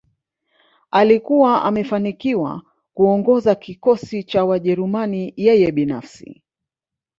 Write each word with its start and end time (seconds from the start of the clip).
Alikuwa 0.91 1.63
amefanikiwa 1.65 2.61
kuongoza 2.93 3.55
kikosi 3.55 4.23
cha 4.23 4.45
Wajerumani 4.45 5.33
yeye 5.37 5.71
binafsi 5.71 6.41